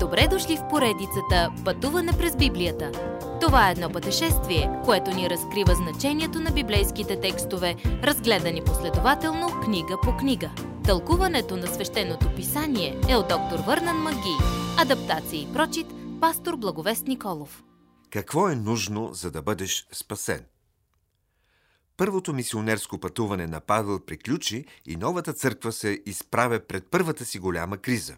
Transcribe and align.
Добре 0.00 0.28
дошли 0.30 0.56
в 0.56 0.68
поредицата 0.70 1.52
Пътуване 1.64 2.12
през 2.12 2.36
Библията. 2.36 2.92
Това 3.40 3.68
е 3.68 3.72
едно 3.72 3.90
пътешествие, 3.90 4.70
което 4.84 5.10
ни 5.10 5.30
разкрива 5.30 5.74
значението 5.74 6.40
на 6.40 6.50
библейските 6.50 7.20
текстове, 7.20 7.76
разгледани 7.84 8.64
последователно 8.64 9.60
книга 9.64 9.96
по 10.02 10.16
книга. 10.16 10.50
Тълкуването 10.84 11.56
на 11.56 11.66
свещеното 11.66 12.34
писание 12.36 13.00
е 13.08 13.16
от 13.16 13.28
доктор 13.28 13.58
Върнан 13.66 13.96
Маги. 13.96 14.36
Адаптация 14.78 15.42
и 15.42 15.52
прочит, 15.52 15.86
пастор 16.20 16.56
Благовест 16.56 17.06
Николов. 17.06 17.64
Какво 18.10 18.48
е 18.48 18.54
нужно, 18.54 19.10
за 19.12 19.30
да 19.30 19.42
бъдеш 19.42 19.86
спасен? 19.92 20.44
Първото 21.96 22.34
мисионерско 22.34 22.98
пътуване 22.98 23.46
на 23.46 23.60
Павел 23.60 24.00
приключи 24.00 24.64
и 24.86 24.96
новата 24.96 25.32
църква 25.32 25.72
се 25.72 26.02
изправя 26.06 26.60
пред 26.68 26.90
първата 26.90 27.24
си 27.24 27.38
голяма 27.38 27.78
криза. 27.78 28.16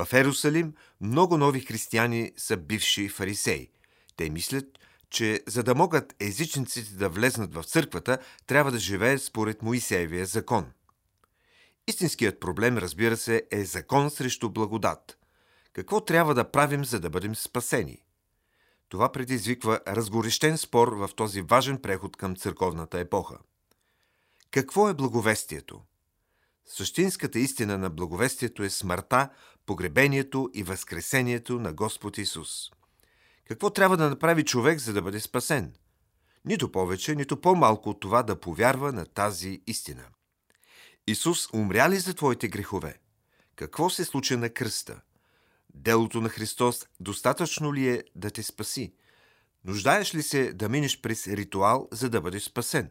В 0.00 0.12
Ерусалим 0.12 0.74
много 1.00 1.38
нови 1.38 1.60
християни 1.60 2.32
са 2.36 2.56
бивши 2.56 3.08
фарисеи. 3.08 3.70
Те 4.16 4.30
мислят, 4.30 4.64
че 5.10 5.42
за 5.46 5.62
да 5.62 5.74
могат 5.74 6.14
езичниците 6.20 6.94
да 6.94 7.08
влезнат 7.08 7.54
в 7.54 7.64
църквата, 7.64 8.18
трябва 8.46 8.72
да 8.72 8.78
живеят 8.78 9.22
според 9.22 9.62
Моисеевия 9.62 10.26
закон. 10.26 10.72
Истинският 11.88 12.40
проблем, 12.40 12.78
разбира 12.78 13.16
се, 13.16 13.42
е 13.50 13.64
закон 13.64 14.10
срещу 14.10 14.50
благодат. 14.50 15.18
Какво 15.72 16.00
трябва 16.00 16.34
да 16.34 16.50
правим, 16.50 16.84
за 16.84 17.00
да 17.00 17.10
бъдем 17.10 17.34
спасени? 17.34 18.02
Това 18.88 19.12
предизвиква 19.12 19.80
разгорещен 19.88 20.58
спор 20.58 20.88
в 20.88 21.10
този 21.16 21.42
важен 21.42 21.78
преход 21.82 22.16
към 22.16 22.36
църковната 22.36 22.98
епоха. 22.98 23.38
Какво 24.50 24.88
е 24.88 24.94
благовестието? 24.94 25.80
Същинската 26.68 27.38
истина 27.38 27.78
на 27.78 27.90
благовестието 27.90 28.62
е 28.62 28.70
смъртта, 28.70 29.28
погребението 29.66 30.50
и 30.54 30.62
възкресението 30.62 31.60
на 31.60 31.72
Господ 31.72 32.18
Исус. 32.18 32.70
Какво 33.48 33.70
трябва 33.70 33.96
да 33.96 34.10
направи 34.10 34.44
човек, 34.44 34.78
за 34.78 34.92
да 34.92 35.02
бъде 35.02 35.20
спасен? 35.20 35.72
Нито 36.44 36.72
повече, 36.72 37.14
нито 37.14 37.40
по-малко 37.40 37.90
от 37.90 38.00
това 38.00 38.22
да 38.22 38.40
повярва 38.40 38.92
на 38.92 39.06
тази 39.06 39.62
истина. 39.66 40.04
Исус 41.06 41.48
умря 41.52 41.88
ли 41.88 41.96
за 41.96 42.14
твоите 42.14 42.48
грехове? 42.48 42.98
Какво 43.56 43.90
се 43.90 44.04
случи 44.04 44.36
на 44.36 44.50
кръста? 44.50 45.00
Делото 45.74 46.20
на 46.20 46.28
Христос 46.28 46.86
достатъчно 47.00 47.74
ли 47.74 47.88
е 47.88 48.04
да 48.16 48.30
те 48.30 48.42
спаси? 48.42 48.94
Нуждаеш 49.64 50.14
ли 50.14 50.22
се 50.22 50.52
да 50.52 50.68
минеш 50.68 51.00
през 51.00 51.26
ритуал, 51.26 51.88
за 51.92 52.10
да 52.10 52.20
бъдеш 52.20 52.42
спасен? 52.42 52.90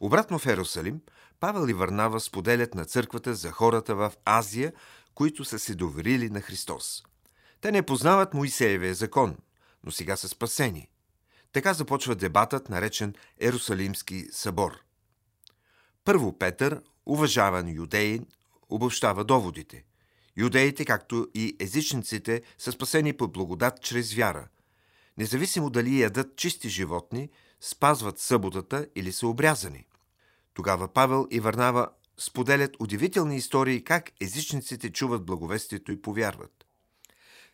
Обратно 0.00 0.38
в 0.38 0.46
Ерусалим, 0.46 1.00
Павел 1.40 1.68
и 1.68 1.72
Варнава 1.72 2.20
споделят 2.20 2.74
на 2.74 2.84
църквата 2.84 3.34
за 3.34 3.50
хората 3.50 3.94
в 3.94 4.12
Азия, 4.24 4.72
които 5.14 5.44
са 5.44 5.58
се 5.58 5.74
доверили 5.74 6.30
на 6.30 6.40
Христос. 6.40 7.02
Те 7.60 7.72
не 7.72 7.82
познават 7.82 8.34
Моисеевия 8.34 8.94
закон, 8.94 9.36
но 9.84 9.90
сега 9.90 10.16
са 10.16 10.28
спасени. 10.28 10.88
Така 11.52 11.74
започва 11.74 12.14
дебатът, 12.14 12.68
наречен 12.68 13.14
Ерусалимски 13.40 14.26
събор. 14.32 14.78
Първо 16.04 16.38
Петър, 16.38 16.82
уважаван 17.06 17.68
юдеин, 17.68 18.26
обобщава 18.68 19.24
доводите. 19.24 19.84
Юдеите, 20.36 20.84
както 20.84 21.28
и 21.34 21.56
езичниците, 21.60 22.42
са 22.58 22.72
спасени 22.72 23.12
по 23.12 23.28
благодат 23.28 23.82
чрез 23.82 24.14
вяра. 24.14 24.48
Независимо 25.18 25.70
дали 25.70 26.00
ядат 26.00 26.36
чисти 26.36 26.68
животни, 26.68 27.28
спазват 27.60 28.18
съботата 28.18 28.86
или 28.96 29.12
са 29.12 29.26
обрязани. 29.26 29.86
Тогава 30.54 30.88
Павел 30.88 31.26
и 31.30 31.40
Варнава 31.40 31.88
споделят 32.18 32.76
удивителни 32.80 33.36
истории 33.36 33.84
как 33.84 34.10
езичниците 34.20 34.92
чуват 34.92 35.26
благовестието 35.26 35.92
и 35.92 36.02
повярват. 36.02 36.66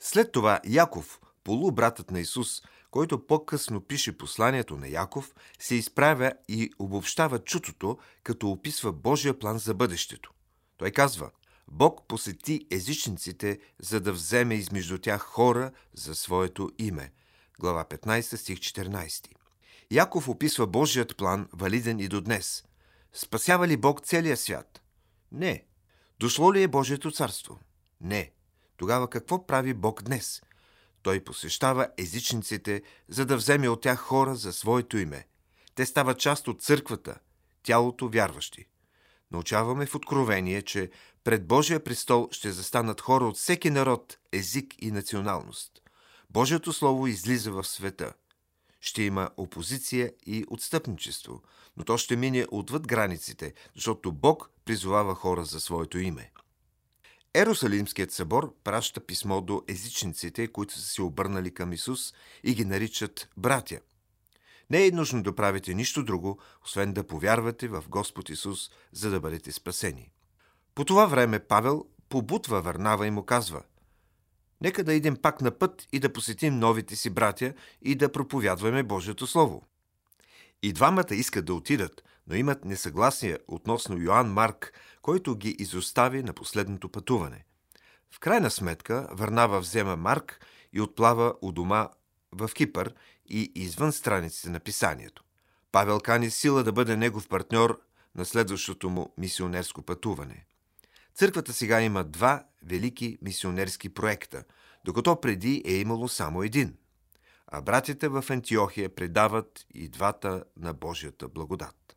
След 0.00 0.32
това 0.32 0.60
Яков, 0.64 1.20
полубратът 1.44 2.10
на 2.10 2.20
Исус, 2.20 2.62
който 2.90 3.26
по-късно 3.26 3.80
пише 3.80 4.18
посланието 4.18 4.76
на 4.76 4.88
Яков, 4.88 5.34
се 5.58 5.74
изправя 5.74 6.32
и 6.48 6.70
обобщава 6.78 7.38
чутото, 7.38 7.98
като 8.22 8.50
описва 8.50 8.92
Божия 8.92 9.38
план 9.38 9.58
за 9.58 9.74
бъдещето. 9.74 10.32
Той 10.76 10.90
казва– 10.90 11.30
Бог 11.70 12.08
посети 12.08 12.66
езичниците, 12.70 13.58
за 13.78 14.00
да 14.00 14.12
вземе 14.12 14.54
измежду 14.54 14.98
тях 14.98 15.20
хора 15.20 15.70
за 15.94 16.14
своето 16.14 16.70
име. 16.78 17.12
Глава 17.58 17.84
15, 17.84 18.36
стих 18.36 18.58
14. 18.58 19.28
Яков 19.90 20.28
описва 20.28 20.66
Божият 20.66 21.16
план, 21.16 21.48
валиден 21.52 22.00
и 22.00 22.08
до 22.08 22.20
днес. 22.20 22.64
Спасява 23.12 23.68
ли 23.68 23.76
Бог 23.76 24.00
целия 24.00 24.36
свят? 24.36 24.82
Не. 25.32 25.64
Дошло 26.20 26.54
ли 26.54 26.62
е 26.62 26.68
Божието 26.68 27.10
царство? 27.10 27.58
Не. 28.00 28.32
Тогава 28.76 29.10
какво 29.10 29.46
прави 29.46 29.74
Бог 29.74 30.02
днес? 30.02 30.42
Той 31.02 31.24
посещава 31.24 31.88
езичниците, 31.98 32.82
за 33.08 33.26
да 33.26 33.36
вземе 33.36 33.68
от 33.68 33.80
тях 33.80 33.98
хора 33.98 34.34
за 34.34 34.52
своето 34.52 34.98
име. 34.98 35.26
Те 35.74 35.86
стават 35.86 36.18
част 36.18 36.48
от 36.48 36.62
църквата, 36.62 37.18
тялото 37.62 38.08
вярващи. 38.08 38.66
Научаваме 39.30 39.86
в 39.86 39.94
Откровение, 39.94 40.62
че 40.62 40.90
пред 41.24 41.46
Божия 41.46 41.84
престол 41.84 42.28
ще 42.32 42.52
застанат 42.52 43.00
хора 43.00 43.24
от 43.24 43.36
всеки 43.36 43.70
народ, 43.70 44.18
език 44.32 44.74
и 44.78 44.90
националност. 44.90 45.72
Божието 46.30 46.72
Слово 46.72 47.06
излиза 47.06 47.52
в 47.52 47.64
света. 47.64 48.12
Ще 48.80 49.02
има 49.02 49.30
опозиция 49.36 50.12
и 50.26 50.44
отстъпничество, 50.50 51.42
но 51.76 51.84
то 51.84 51.98
ще 51.98 52.16
мине 52.16 52.46
отвъд 52.50 52.86
границите, 52.86 53.54
защото 53.74 54.12
Бог 54.12 54.50
призовава 54.64 55.14
хора 55.14 55.44
за 55.44 55.60
своето 55.60 55.98
име. 55.98 56.30
Ерусалимският 57.34 58.12
събор 58.12 58.54
праща 58.64 59.00
писмо 59.00 59.40
до 59.40 59.62
езичниците, 59.68 60.48
които 60.48 60.74
са 60.74 60.80
се 60.80 61.02
обърнали 61.02 61.54
към 61.54 61.72
Исус 61.72 62.14
и 62.44 62.54
ги 62.54 62.64
наричат 62.64 63.28
братя. 63.36 63.80
Не 64.70 64.86
е 64.86 64.90
нужно 64.90 65.22
да 65.22 65.34
правите 65.34 65.74
нищо 65.74 66.04
друго, 66.04 66.38
освен 66.64 66.92
да 66.92 67.06
повярвате 67.06 67.68
в 67.68 67.84
Господ 67.88 68.28
Исус, 68.28 68.70
за 68.92 69.10
да 69.10 69.20
бъдете 69.20 69.52
спасени. 69.52 70.10
По 70.74 70.84
това 70.84 71.06
време 71.06 71.38
Павел 71.38 71.84
побутва 72.08 72.60
Върнава 72.62 73.06
и 73.06 73.10
му 73.10 73.22
казва 73.22 73.62
Нека 74.60 74.84
да 74.84 74.94
идем 74.94 75.16
пак 75.16 75.40
на 75.40 75.50
път 75.50 75.86
и 75.92 75.98
да 75.98 76.12
посетим 76.12 76.58
новите 76.58 76.96
си 76.96 77.10
братя 77.10 77.54
и 77.82 77.94
да 77.94 78.12
проповядваме 78.12 78.82
Божието 78.82 79.26
Слово. 79.26 79.62
И 80.62 80.72
двамата 80.72 81.14
искат 81.14 81.44
да 81.44 81.54
отидат, 81.54 82.04
но 82.26 82.34
имат 82.34 82.64
несъгласие 82.64 83.38
относно 83.48 83.98
Йоанн 83.98 84.32
Марк, 84.32 84.72
който 85.02 85.36
ги 85.36 85.56
изостави 85.58 86.22
на 86.22 86.32
последното 86.32 86.88
пътуване. 86.88 87.44
В 88.10 88.20
крайна 88.20 88.50
сметка 88.50 89.08
Върнава 89.12 89.60
взема 89.60 89.96
Марк 89.96 90.46
и 90.72 90.80
отплава 90.80 91.34
у 91.42 91.52
дома 91.52 91.88
в 92.32 92.50
Кипър 92.54 92.94
и 93.26 93.52
извън 93.54 93.92
страниците 93.92 94.50
на 94.50 94.60
писанието. 94.60 95.24
Павел 95.72 96.00
кани 96.00 96.30
сила 96.30 96.64
да 96.64 96.72
бъде 96.72 96.96
негов 96.96 97.28
партньор 97.28 97.80
на 98.14 98.24
следващото 98.24 98.90
му 98.90 99.14
мисионерско 99.18 99.82
пътуване. 99.82 100.46
Църквата 101.18 101.52
сега 101.52 101.80
има 101.80 102.04
два 102.04 102.44
велики 102.62 103.18
мисионерски 103.22 103.88
проекта, 103.88 104.44
докато 104.84 105.20
преди 105.20 105.62
е 105.66 105.74
имало 105.74 106.08
само 106.08 106.42
един. 106.42 106.76
А 107.46 107.60
братите 107.60 108.08
в 108.08 108.24
Антиохия 108.30 108.94
предават 108.94 109.66
и 109.74 109.88
двата 109.88 110.44
на 110.56 110.74
Божията 110.74 111.28
благодат. 111.28 111.96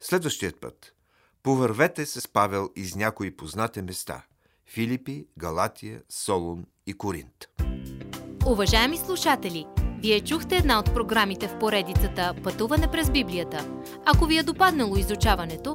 Следващият 0.00 0.60
път. 0.60 0.94
Повървете 1.42 2.06
с 2.06 2.28
Павел 2.28 2.70
из 2.76 2.94
някои 2.94 3.36
познати 3.36 3.82
места– 3.82 4.24
Филипи, 4.66 5.26
Галатия, 5.38 6.02
Солун 6.08 6.66
и 6.86 6.94
Коринт. 6.94 7.48
Уважаеми 8.46 8.96
слушатели, 8.96 9.66
вие 10.02 10.20
чухте 10.20 10.56
една 10.56 10.78
от 10.78 10.94
програмите 10.94 11.48
в 11.48 11.58
поредицата 11.58 12.34
Пътуване 12.44 12.90
през 12.90 13.10
Библията. 13.10 13.82
Ако 14.04 14.26
ви 14.26 14.38
е 14.38 14.42
допаднало 14.42 14.96
изучаването, 14.96 15.74